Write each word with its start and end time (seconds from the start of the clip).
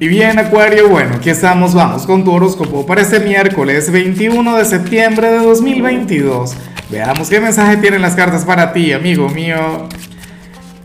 Y 0.00 0.06
bien, 0.06 0.38
Acuario, 0.38 0.88
bueno, 0.88 1.16
aquí 1.16 1.28
estamos, 1.28 1.74
vamos 1.74 2.06
con 2.06 2.22
tu 2.22 2.30
horóscopo 2.30 2.86
para 2.86 3.00
este 3.00 3.18
miércoles 3.18 3.90
21 3.90 4.56
de 4.56 4.64
septiembre 4.64 5.28
de 5.28 5.38
2022. 5.38 6.54
Veamos 6.88 7.28
qué 7.28 7.40
mensaje 7.40 7.78
tienen 7.78 8.00
las 8.00 8.14
cartas 8.14 8.44
para 8.44 8.72
ti, 8.72 8.92
amigo 8.92 9.28
mío. 9.28 9.88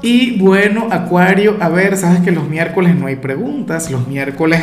Y 0.00 0.38
bueno, 0.38 0.88
Acuario, 0.90 1.58
a 1.60 1.68
ver, 1.68 1.98
sabes 1.98 2.22
que 2.22 2.30
los 2.30 2.48
miércoles 2.48 2.96
no 2.96 3.06
hay 3.06 3.16
preguntas, 3.16 3.90
los 3.90 4.08
miércoles, 4.08 4.62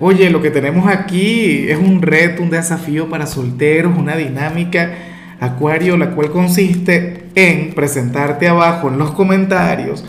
oye, 0.00 0.30
lo 0.30 0.40
que 0.40 0.50
tenemos 0.50 0.88
aquí 0.88 1.66
es 1.68 1.76
un 1.76 2.00
reto, 2.00 2.42
un 2.42 2.48
desafío 2.48 3.10
para 3.10 3.26
solteros, 3.26 3.98
una 3.98 4.16
dinámica, 4.16 4.94
Acuario, 5.40 5.98
la 5.98 6.12
cual 6.12 6.30
consiste 6.30 7.26
en 7.34 7.74
presentarte 7.74 8.48
abajo 8.48 8.88
en 8.88 8.96
los 8.96 9.10
comentarios 9.10 10.06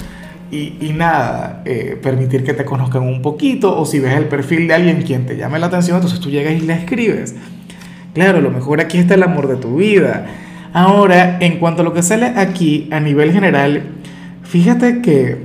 y, 0.51 0.91
nada, 0.93 1.61
eh, 1.65 1.97
permitir 2.01 2.43
que 2.43 2.53
te 2.53 2.65
conozcan 2.65 3.03
un 3.03 3.21
poquito 3.21 3.79
o 3.79 3.85
si 3.85 3.99
ves 3.99 4.15
el 4.15 4.25
perfil 4.25 4.67
de 4.67 4.73
alguien 4.73 5.01
quien 5.03 5.25
te 5.25 5.37
llame 5.37 5.59
la 5.59 5.67
atención, 5.67 5.95
entonces 5.97 6.19
tú 6.19 6.29
llegas 6.29 6.53
y 6.53 6.61
le 6.61 6.73
escribes. 6.73 7.35
Claro, 8.13 8.41
lo 8.41 8.51
mejor 8.51 8.81
aquí 8.81 8.97
está 8.97 9.13
el 9.13 9.23
amor 9.23 9.47
de 9.47 9.55
tu 9.55 9.77
vida. 9.77 10.25
Ahora, 10.73 11.37
en 11.39 11.57
cuanto 11.59 11.81
a 11.81 11.85
lo 11.85 11.93
que 11.93 12.03
sale 12.03 12.33
aquí 12.35 12.89
a 12.91 12.99
nivel 12.99 13.31
general, 13.31 13.83
fíjate 14.43 15.01
que, 15.01 15.37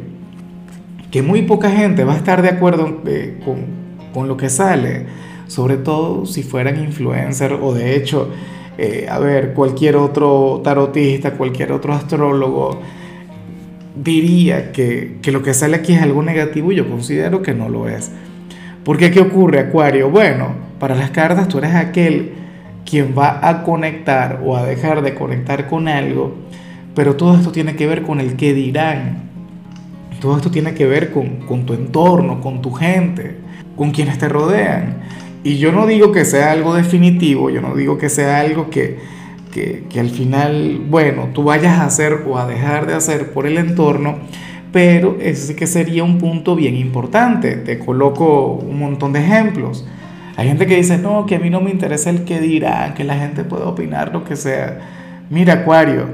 que 1.12 1.22
muy 1.22 1.42
poca 1.42 1.70
gente 1.70 2.02
va 2.02 2.14
a 2.14 2.16
estar 2.16 2.42
de 2.42 2.48
acuerdo 2.48 3.02
eh, 3.06 3.38
con, 3.44 3.64
con, 4.12 4.26
lo 4.26 4.36
que 4.36 4.48
sale, 4.48 5.06
sobre 5.46 5.76
todo 5.76 6.26
si 6.26 6.42
fueran 6.42 6.82
influencer 6.82 7.52
o 7.52 7.72
de 7.72 7.96
hecho, 7.96 8.30
eh, 8.76 9.06
a 9.08 9.20
ver, 9.20 9.54
cualquier 9.54 9.94
otro 9.96 10.60
tarotista, 10.64 11.34
cualquier 11.34 11.70
otro 11.70 11.94
astrólogo 11.94 12.80
diría 13.96 14.72
que, 14.72 15.18
lo 15.26 15.42
que 15.42 15.54
sale 15.54 15.76
aquí 15.76 15.94
es 15.94 16.02
algo 16.02 16.22
negativo 16.22 16.72
yo 16.72 16.88
considero 16.88 17.42
que 17.42 17.54
no 17.54 17.68
lo 17.68 17.88
es. 17.88 18.10
Porque 18.84 19.10
¿qué 19.10 19.20
ocurre, 19.20 19.60
Acuario? 19.60 20.10
Bueno, 20.10 20.50
para 20.78 20.94
las 20.94 21.10
cartas 21.10 21.48
tú 21.48 21.58
eres 21.58 21.74
aquel 21.74 22.32
quien 22.84 23.14
va 23.18 23.40
a 23.42 23.64
conectar 23.64 24.40
o 24.44 24.56
a 24.56 24.64
dejar 24.64 25.02
de 25.02 25.14
conectar 25.14 25.68
con 25.68 25.88
algo, 25.88 26.36
pero 26.94 27.16
todo 27.16 27.36
esto 27.36 27.50
tiene 27.50 27.74
que 27.74 27.86
ver 27.86 28.02
con 28.02 28.20
el 28.20 28.36
que 28.36 28.54
dirán. 28.54 29.24
Todo 30.20 30.36
esto 30.36 30.50
tiene 30.50 30.72
que 30.72 30.86
ver 30.86 31.10
con, 31.10 31.40
con 31.40 31.66
tu 31.66 31.74
entorno, 31.74 32.40
con 32.40 32.62
tu 32.62 32.72
gente, 32.72 33.36
con 33.76 33.90
quienes 33.90 34.18
te 34.18 34.28
rodean. 34.28 34.98
Y 35.42 35.58
yo 35.58 35.72
no 35.72 35.86
digo 35.86 36.12
que 36.12 36.24
sea 36.24 36.52
algo 36.52 36.74
definitivo, 36.74 37.50
yo 37.50 37.60
no 37.60 37.74
digo 37.74 37.98
que 37.98 38.08
sea 38.08 38.40
algo 38.40 38.70
que, 38.70 38.98
que, 39.88 40.00
al 40.00 40.10
final, 40.10 40.82
bueno, 40.88 41.28
tú 41.32 41.44
vayas 41.44 41.78
a 41.78 41.84
hacer 41.84 42.24
o 42.26 42.38
a 42.38 42.46
dejar 42.46 42.86
de 42.86 42.94
hacer 42.94 43.32
por 43.32 43.46
el 43.46 43.56
entorno, 43.56 44.16
pero 44.72 45.16
ese 45.20 45.56
que 45.56 45.66
sería 45.66 46.04
un 46.04 46.18
punto 46.18 46.54
bien 46.54 46.76
importante. 46.76 47.56
Te 47.56 47.78
coloco 47.78 48.52
un 48.52 48.78
montón 48.78 49.12
de 49.12 49.20
ejemplos. 49.20 49.86
Hay 50.36 50.48
gente 50.48 50.66
que 50.66 50.76
dice, 50.76 50.98
no, 50.98 51.24
que 51.24 51.36
a 51.36 51.38
mí 51.38 51.48
no 51.48 51.60
me 51.60 51.70
interesa 51.70 52.10
el 52.10 52.24
que 52.24 52.40
dirá, 52.40 52.92
que 52.94 53.04
la 53.04 53.16
gente 53.16 53.44
puede 53.44 53.64
opinar 53.64 54.12
lo 54.12 54.24
que 54.24 54.36
sea. 54.36 54.80
Mira, 55.30 55.54
Acuario, 55.54 56.06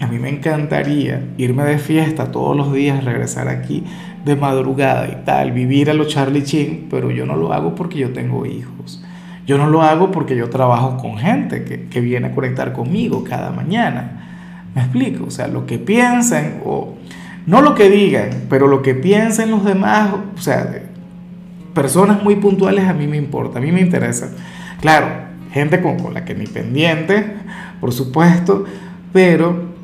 a 0.00 0.06
mí 0.06 0.18
me 0.18 0.28
encantaría 0.28 1.24
irme 1.38 1.64
de 1.64 1.78
fiesta 1.78 2.30
todos 2.30 2.54
los 2.54 2.72
días, 2.72 3.02
regresar 3.04 3.48
aquí 3.48 3.84
de 4.26 4.36
madrugada 4.36 5.08
y 5.08 5.24
tal, 5.24 5.52
vivir 5.52 5.88
a 5.88 5.94
lo 5.94 6.04
Charlie 6.04 6.42
Chin, 6.42 6.88
pero 6.90 7.10
yo 7.10 7.24
no 7.24 7.36
lo 7.36 7.52
hago 7.52 7.74
porque 7.74 7.98
yo 7.98 8.12
tengo 8.12 8.44
hijos. 8.44 9.02
Yo 9.46 9.58
no 9.58 9.68
lo 9.68 9.82
hago 9.82 10.10
porque 10.10 10.36
yo 10.36 10.50
trabajo 10.50 10.98
con 10.98 11.18
gente 11.18 11.64
que, 11.64 12.00
viene 12.00 12.28
a 12.28 12.32
conectar 12.32 12.72
conmigo 12.72 13.22
cada 13.22 13.50
mañana. 13.50 14.64
¿Me 14.74 14.82
explico? 14.82 15.26
O 15.26 15.30
sea, 15.30 15.46
lo 15.46 15.66
que 15.66 15.78
piensen, 15.78 16.60
o 16.64 16.94
no 17.46 17.62
lo 17.62 17.76
que 17.76 17.88
digan, 17.88 18.30
pero 18.50 18.66
lo 18.66 18.82
que 18.82 18.94
piensen 18.94 19.52
los 19.52 19.64
demás, 19.64 20.10
o 20.36 20.40
sea, 20.40 20.82
personas 21.72 22.22
muy 22.24 22.36
puntuales 22.36 22.88
a 22.88 22.92
mí 22.92 23.06
me 23.06 23.16
importa, 23.16 23.58
a 23.58 23.62
mí 23.62 23.70
me 23.70 23.80
interesa. 23.80 24.30
Claro, 24.80 25.06
gente 25.52 25.80
con, 25.80 26.00
con 26.00 26.12
la 26.12 26.24
que 26.24 26.34
ni 26.34 26.46
pendiente, 26.48 27.24
por 27.80 27.92
supuesto, 27.92 28.64
pero 29.12 29.76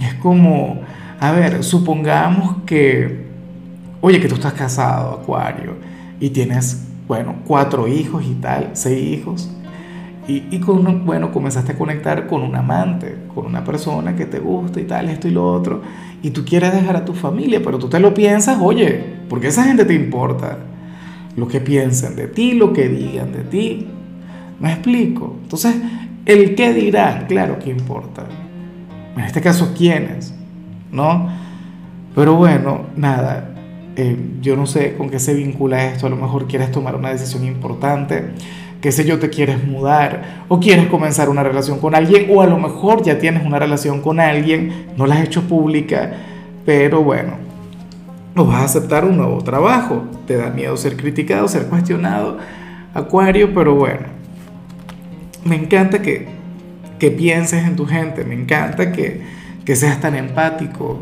es 0.00 0.14
como, 0.14 0.80
a 1.20 1.30
ver, 1.32 1.62
supongamos 1.62 2.62
que, 2.64 3.26
oye, 4.00 4.18
que 4.18 4.28
tú 4.28 4.36
estás 4.36 4.54
casado, 4.54 5.20
Acuario, 5.22 5.76
y 6.20 6.30
tienes 6.30 6.87
bueno, 7.08 7.36
cuatro 7.46 7.88
hijos 7.88 8.24
y 8.24 8.34
tal, 8.34 8.70
seis 8.74 9.18
hijos. 9.18 9.50
Y, 10.28 10.44
y 10.50 10.60
con, 10.60 11.06
bueno, 11.06 11.32
comenzaste 11.32 11.72
a 11.72 11.78
conectar 11.78 12.26
con 12.26 12.42
un 12.42 12.54
amante, 12.54 13.16
con 13.34 13.46
una 13.46 13.64
persona 13.64 14.14
que 14.14 14.26
te 14.26 14.38
gusta 14.38 14.78
y 14.78 14.84
tal, 14.84 15.08
esto 15.08 15.26
y 15.26 15.30
lo 15.30 15.50
otro. 15.50 15.80
Y 16.22 16.30
tú 16.30 16.44
quieres 16.44 16.72
dejar 16.74 16.96
a 16.96 17.04
tu 17.06 17.14
familia, 17.14 17.62
pero 17.64 17.78
tú 17.78 17.88
te 17.88 17.98
lo 17.98 18.12
piensas, 18.12 18.58
oye, 18.60 19.02
porque 19.28 19.48
esa 19.48 19.64
gente 19.64 19.86
te 19.86 19.94
importa. 19.94 20.58
Lo 21.34 21.48
que 21.48 21.60
piensan 21.60 22.16
de 22.16 22.26
ti, 22.26 22.52
lo 22.52 22.72
que 22.72 22.88
digan 22.88 23.32
de 23.32 23.44
ti. 23.44 23.86
¿Me 24.60 24.72
explico? 24.72 25.36
Entonces, 25.42 25.76
el 26.26 26.54
qué 26.54 26.74
dirán, 26.74 27.26
claro 27.26 27.58
que 27.58 27.70
importa. 27.70 28.26
En 29.16 29.24
este 29.24 29.40
caso, 29.40 29.72
quiénes, 29.76 30.34
¿no? 30.92 31.28
Pero 32.14 32.34
bueno, 32.34 32.86
nada, 32.96 33.54
eh, 34.00 34.16
yo 34.40 34.54
no 34.54 34.64
sé 34.64 34.94
con 34.94 35.10
qué 35.10 35.18
se 35.18 35.34
vincula 35.34 35.86
esto, 35.86 36.06
a 36.06 36.10
lo 36.10 36.14
mejor 36.14 36.46
quieres 36.46 36.70
tomar 36.70 36.94
una 36.94 37.10
decisión 37.10 37.44
importante, 37.44 38.26
qué 38.80 38.92
sé 38.92 39.04
yo, 39.04 39.18
te 39.18 39.28
quieres 39.28 39.66
mudar 39.66 40.44
o 40.46 40.60
quieres 40.60 40.86
comenzar 40.86 41.28
una 41.28 41.42
relación 41.42 41.80
con 41.80 41.96
alguien 41.96 42.28
o 42.30 42.40
a 42.40 42.46
lo 42.46 42.60
mejor 42.60 43.02
ya 43.02 43.18
tienes 43.18 43.44
una 43.44 43.58
relación 43.58 44.00
con 44.00 44.20
alguien, 44.20 44.86
no 44.96 45.04
la 45.04 45.16
has 45.16 45.24
hecho 45.24 45.48
pública, 45.48 46.12
pero 46.64 47.02
bueno, 47.02 47.32
no 48.36 48.44
vas 48.44 48.60
a 48.60 48.64
aceptar 48.66 49.04
un 49.04 49.16
nuevo 49.16 49.42
trabajo, 49.42 50.04
te 50.28 50.36
da 50.36 50.50
miedo 50.50 50.76
ser 50.76 50.96
criticado, 50.96 51.48
ser 51.48 51.66
cuestionado, 51.66 52.38
Acuario, 52.94 53.52
pero 53.52 53.74
bueno, 53.74 54.06
me 55.44 55.56
encanta 55.56 56.02
que, 56.02 56.28
que 57.00 57.10
pienses 57.10 57.66
en 57.66 57.74
tu 57.74 57.84
gente, 57.84 58.24
me 58.24 58.36
encanta 58.36 58.92
que, 58.92 59.22
que 59.64 59.74
seas 59.74 60.00
tan 60.00 60.14
empático, 60.14 61.00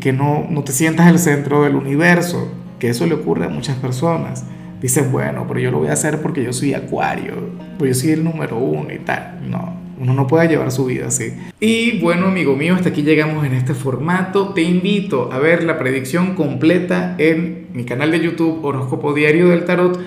que, 0.00 0.12
no, 0.12 0.46
no 0.50 0.64
te 0.64 0.72
sientas 0.72 1.08
el 1.08 1.18
centro 1.18 1.62
del 1.62 1.76
universo, 1.76 2.48
que 2.78 2.90
eso 2.90 3.06
le 3.06 3.14
ocurre 3.14 3.46
a 3.46 3.48
muchas 3.48 3.76
personas. 3.76 4.44
Dicen, 4.82 5.10
bueno, 5.12 5.46
pero 5.48 5.60
yo 5.60 5.70
lo 5.70 5.78
voy 5.78 5.88
a 5.88 5.92
hacer 5.92 6.20
porque 6.20 6.44
yo 6.44 6.52
soy 6.52 6.74
acuario, 6.74 7.34
pues 7.78 7.96
yo 7.96 8.02
soy 8.02 8.10
el 8.12 8.24
número 8.24 8.58
uno 8.58 8.92
y 8.92 8.98
tal. 8.98 9.40
No, 9.48 9.74
uno 9.98 10.12
no 10.12 10.26
puede 10.26 10.48
llevar 10.48 10.70
su 10.72 10.84
vida 10.86 11.06
así. 11.06 11.32
Y 11.60 12.00
bueno, 12.00 12.26
amigo 12.26 12.54
mío, 12.54 12.74
hasta 12.74 12.90
aquí 12.90 13.02
llegamos 13.02 13.46
en 13.46 13.54
este 13.54 13.72
formato. 13.72 14.52
Te 14.52 14.62
invito 14.62 15.32
a 15.32 15.38
ver 15.38 15.64
la 15.64 15.78
predicción 15.78 16.34
completa 16.34 17.14
en 17.18 17.68
mi 17.72 17.84
canal 17.84 18.10
de 18.10 18.20
YouTube 18.20 18.62
Horóscopo 18.62 19.14
Diario 19.14 19.48
del 19.48 19.64
Tarot 19.64 19.98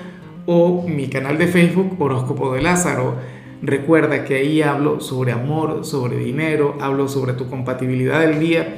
o 0.46 0.86
mi 0.88 1.08
canal 1.08 1.40
de 1.40 1.48
Facebook 1.48 1.96
Horóscopo 1.98 2.54
de 2.54 2.62
Lázaro. 2.62 3.16
Recuerda 3.64 4.26
que 4.26 4.36
ahí 4.36 4.62
hablo 4.62 5.00
sobre 5.00 5.32
amor, 5.32 5.86
sobre 5.86 6.18
dinero, 6.18 6.78
hablo 6.82 7.08
sobre 7.08 7.34
tu 7.34 7.50
compatibilidad 7.50 8.20
del 8.20 8.40
día 8.40 8.78